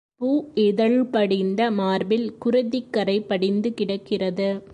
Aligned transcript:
பூ 0.17 0.29
இதழ் 0.53 1.05
படிந்த 1.05 1.71
மார்பில் 1.71 2.37
குருதிக் 2.37 2.91
கறை 2.91 3.21
படிந்து 3.21 3.73
கிடக்கிறது. 3.73 4.63